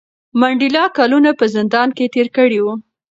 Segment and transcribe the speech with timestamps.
[0.39, 2.73] منډېلا کلونه په زندان کې تېر کړي وو.